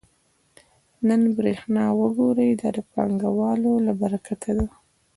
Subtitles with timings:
[1.07, 4.67] نن برېښنا وګورئ دا د پانګوالو له برکته ده